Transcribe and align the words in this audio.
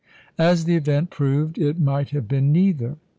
As 0.39 0.65
the 0.65 0.75
event 0.75 1.11
proved, 1.11 1.59
it 1.59 1.79
might 1.79 2.09
have 2.09 2.27
been 2.27 2.51
neither. 2.51 2.95